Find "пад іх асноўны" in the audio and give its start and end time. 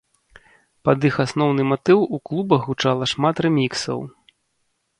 0.87-1.63